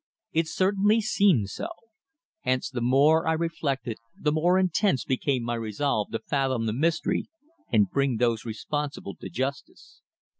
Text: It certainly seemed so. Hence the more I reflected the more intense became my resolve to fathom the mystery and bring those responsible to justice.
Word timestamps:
It 0.31 0.47
certainly 0.47 0.99
seemed 0.99 1.49
so. 1.51 1.67
Hence 2.39 2.71
the 2.71 2.81
more 2.81 3.27
I 3.27 3.33
reflected 3.33 3.97
the 4.19 4.31
more 4.31 4.57
intense 4.57 5.05
became 5.05 5.43
my 5.43 5.53
resolve 5.53 6.09
to 6.09 6.17
fathom 6.17 6.65
the 6.65 6.73
mystery 6.73 7.29
and 7.71 7.87
bring 7.87 8.17
those 8.17 8.43
responsible 8.43 9.15
to 9.17 9.29
justice. 9.29 10.01